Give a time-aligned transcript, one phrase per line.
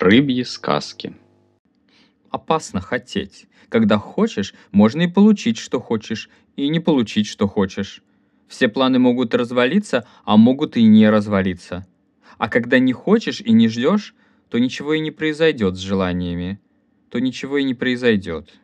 [0.00, 1.14] Рыбьи сказки.
[2.30, 3.46] Опасно хотеть.
[3.68, 8.02] Когда хочешь, можно и получить, что хочешь, и не получить, что хочешь.
[8.48, 11.86] Все планы могут развалиться, а могут и не развалиться.
[12.38, 14.14] А когда не хочешь и не ждешь,
[14.48, 16.58] то ничего и не произойдет с желаниями.
[17.10, 18.54] То ничего и не произойдет.